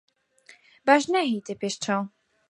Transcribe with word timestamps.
باش 0.85 1.03
ناهێیتە 1.13 1.53
پێش 1.61 1.75
چاو. 1.83 2.03